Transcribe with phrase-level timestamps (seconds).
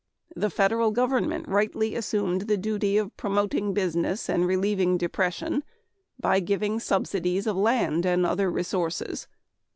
[0.35, 5.63] The federal government rightly assumed the duty of promoting business and relieving depression
[6.19, 9.27] by giving subsidies of land and other resources.